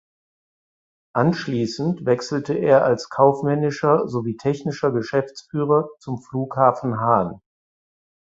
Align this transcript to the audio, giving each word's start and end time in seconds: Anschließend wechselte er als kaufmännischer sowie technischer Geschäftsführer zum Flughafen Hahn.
Anschließend 1.13 2.07
wechselte 2.07 2.55
er 2.55 2.83
als 2.85 3.09
kaufmännischer 3.11 4.07
sowie 4.07 4.35
technischer 4.35 4.91
Geschäftsführer 4.91 5.89
zum 5.99 6.23
Flughafen 6.23 6.99
Hahn. 6.99 7.39